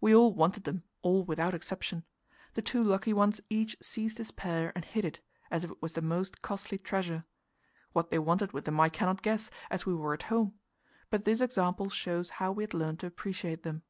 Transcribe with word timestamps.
We 0.00 0.14
all 0.14 0.32
wanted 0.32 0.64
them 0.64 0.84
all, 1.02 1.22
without 1.26 1.52
exception. 1.52 2.04
The 2.54 2.62
two 2.62 2.82
lucky 2.82 3.12
ones 3.12 3.42
each 3.50 3.76
seized 3.82 4.16
his 4.16 4.30
pair 4.30 4.72
and 4.74 4.82
hid 4.82 5.04
it, 5.04 5.20
as 5.50 5.64
if 5.64 5.70
it 5.70 5.82
was 5.82 5.92
the 5.92 6.00
most 6.00 6.40
costly 6.40 6.78
treasure. 6.78 7.26
What 7.92 8.08
they 8.08 8.18
wanted 8.18 8.52
with 8.54 8.64
them 8.64 8.80
I 8.80 8.88
cannot 8.88 9.20
guess, 9.20 9.50
as 9.70 9.84
we 9.84 9.92
were 9.94 10.14
at 10.14 10.22
home; 10.32 10.54
but 11.10 11.26
this 11.26 11.42
example 11.42 11.90
shows 11.90 12.30
how 12.40 12.52
we 12.52 12.62
had 12.62 12.72
learnt 12.72 13.00
to 13.00 13.06
appreciate 13.06 13.64
them. 13.64 13.82